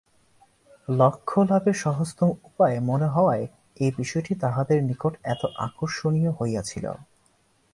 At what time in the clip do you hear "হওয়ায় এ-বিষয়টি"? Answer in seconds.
3.07-4.33